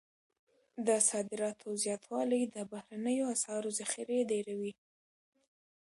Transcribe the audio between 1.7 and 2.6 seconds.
زیاتوالی د